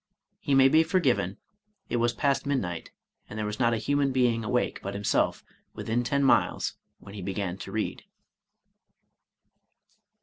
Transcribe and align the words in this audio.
He 0.39 0.55
may 0.55 0.67
be 0.67 0.81
forgiven, 0.81 1.37
it 1.87 1.97
was 1.97 2.11
past 2.11 2.47
midnight, 2.47 2.89
and 3.29 3.37
there 3.37 3.45
was 3.45 3.59
not 3.59 3.71
a 3.75 3.77
human 3.77 4.11
being 4.11 4.43
awake 4.43 4.79
but 4.81 4.95
himself 4.95 5.43
within 5.75 6.03
ten 6.03 6.23
miles 6.23 6.73
when 6.97 7.13
he 7.13 7.21
began 7.21 7.55
to 7.59 7.71
read. 7.71 8.03